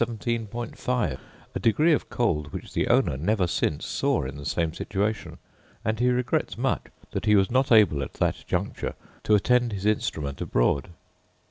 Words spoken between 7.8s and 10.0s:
at that juncture to attend his